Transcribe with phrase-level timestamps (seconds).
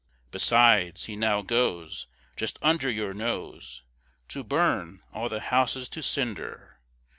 [0.31, 3.83] "Besides, he now goes, Just under your nose,
[4.29, 6.79] To burn all the houses to cinder."